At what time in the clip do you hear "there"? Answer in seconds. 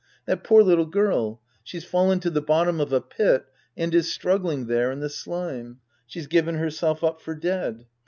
4.65-4.91